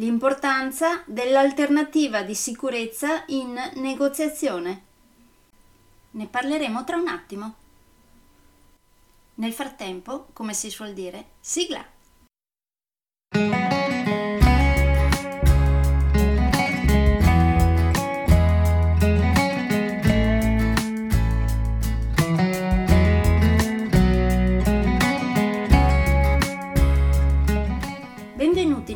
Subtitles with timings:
[0.00, 4.84] l'importanza dell'alternativa di sicurezza in negoziazione.
[6.12, 7.54] Ne parleremo tra un attimo.
[9.34, 11.84] Nel frattempo, come si suol dire, sigla!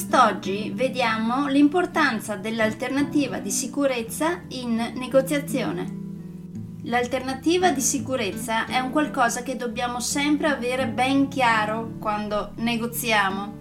[0.00, 5.98] Quest'oggi vediamo l'importanza dell'alternativa di sicurezza in negoziazione.
[6.84, 13.52] L'alternativa di sicurezza è un qualcosa che dobbiamo sempre avere ben chiaro quando negoziamo.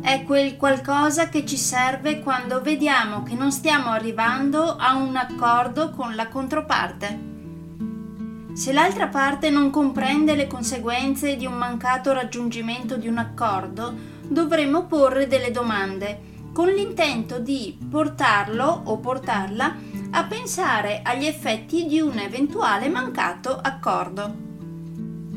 [0.00, 5.90] È quel qualcosa che ci serve quando vediamo che non stiamo arrivando a un accordo
[5.90, 7.28] con la controparte.
[8.54, 14.86] Se l'altra parte non comprende le conseguenze di un mancato raggiungimento di un accordo, dovremmo
[14.86, 19.76] porre delle domande con l'intento di portarlo o portarla
[20.10, 24.48] a pensare agli effetti di un eventuale mancato accordo.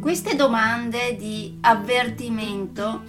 [0.00, 3.02] Queste domande di avvertimento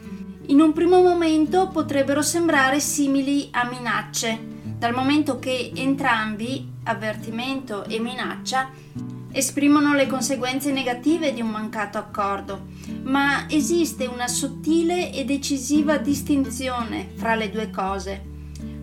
[0.47, 4.38] in un primo momento potrebbero sembrare simili a minacce,
[4.78, 8.69] dal momento che entrambi, avvertimento e minaccia,
[9.31, 12.68] esprimono le conseguenze negative di un mancato accordo,
[13.03, 18.30] ma esiste una sottile e decisiva distinzione fra le due cose.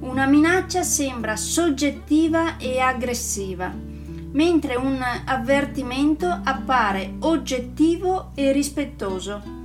[0.01, 3.73] Una minaccia sembra soggettiva e aggressiva,
[4.33, 9.57] mentre un avvertimento appare oggettivo e rispettoso.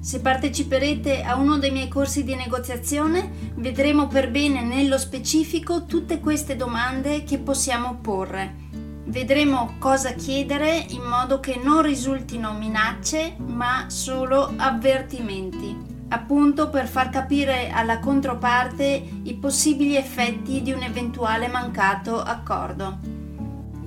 [0.00, 6.20] Se parteciperete a uno dei miei corsi di negoziazione, vedremo per bene nello specifico tutte
[6.20, 8.65] queste domande che possiamo porre
[9.08, 15.76] Vedremo cosa chiedere in modo che non risultino minacce ma solo avvertimenti,
[16.08, 22.98] appunto per far capire alla controparte i possibili effetti di un eventuale mancato accordo.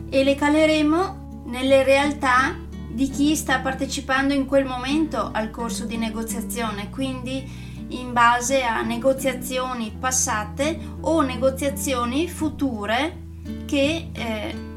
[0.10, 2.56] E le caleremo nelle realtà
[2.90, 8.84] di chi sta partecipando in quel momento al corso di negoziazione, quindi in base a
[8.84, 13.28] negoziazioni passate o negoziazioni future
[13.66, 14.69] che eh,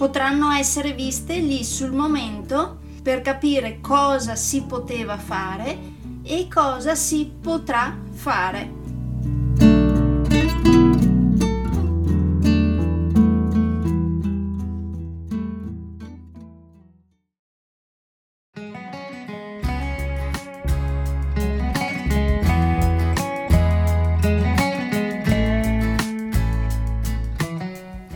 [0.00, 5.76] potranno essere viste lì sul momento per capire cosa si poteva fare
[6.22, 8.78] e cosa si potrà fare.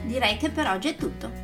[0.06, 1.43] Direi che per oggi è tutto.